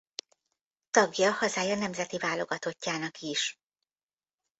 Tagja 0.89 1.31
hazája 1.31 1.75
nemzeti 1.75 2.17
válogatottjának 2.17 3.17
is. 3.19 3.55